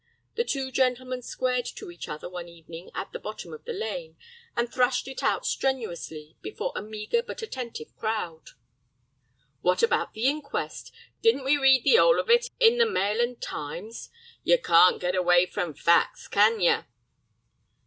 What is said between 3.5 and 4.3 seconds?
of the lane,